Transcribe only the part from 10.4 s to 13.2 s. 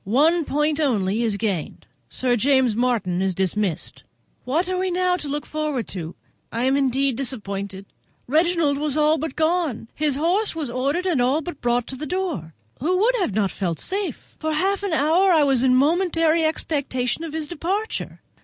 was ordered and all but brought to the door; who would